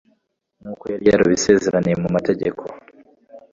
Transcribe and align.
nk'uko 0.59 0.83
yari 0.91 1.05
yarabisezeraniye 1.11 1.95
mu 2.03 2.09
mategeko 2.15 2.61